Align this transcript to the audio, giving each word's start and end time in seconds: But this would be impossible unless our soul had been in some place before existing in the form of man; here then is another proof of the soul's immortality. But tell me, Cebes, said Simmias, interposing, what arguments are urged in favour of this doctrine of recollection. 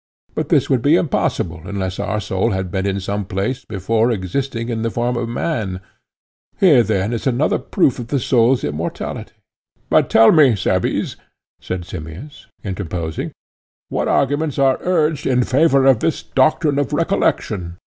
But 0.33 0.49
this 0.49 0.67
would 0.67 0.81
be 0.81 0.95
impossible 0.95 1.61
unless 1.65 1.99
our 1.99 2.19
soul 2.19 2.49
had 2.53 2.71
been 2.71 2.87
in 2.87 2.99
some 2.99 3.23
place 3.23 3.63
before 3.65 4.09
existing 4.09 4.69
in 4.69 4.81
the 4.81 4.89
form 4.89 5.15
of 5.15 5.29
man; 5.29 5.79
here 6.59 6.81
then 6.81 7.13
is 7.13 7.27
another 7.27 7.59
proof 7.59 7.99
of 7.99 8.07
the 8.07 8.19
soul's 8.19 8.63
immortality. 8.63 9.35
But 9.91 10.09
tell 10.09 10.31
me, 10.31 10.55
Cebes, 10.55 11.17
said 11.59 11.85
Simmias, 11.85 12.47
interposing, 12.63 13.31
what 13.89 14.07
arguments 14.07 14.57
are 14.57 14.79
urged 14.81 15.27
in 15.27 15.43
favour 15.43 15.85
of 15.85 15.99
this 15.99 16.23
doctrine 16.23 16.79
of 16.79 16.93
recollection. 16.93 17.77